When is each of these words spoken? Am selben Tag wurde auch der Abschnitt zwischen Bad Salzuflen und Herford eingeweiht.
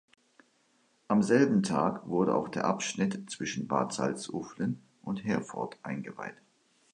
Am 1.09 1.21
selben 1.21 1.61
Tag 1.61 2.07
wurde 2.07 2.33
auch 2.33 2.47
der 2.49 2.65
Abschnitt 2.65 3.29
zwischen 3.29 3.67
Bad 3.67 3.93
Salzuflen 3.93 4.81
und 5.03 5.23
Herford 5.23 5.77
eingeweiht. 5.83 6.41